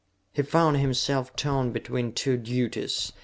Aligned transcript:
He 0.33 0.41
found 0.41 0.77
himself 0.77 1.35
torn 1.35 1.71
between 1.71 2.13
two 2.13 2.35
duties. 2.35 3.13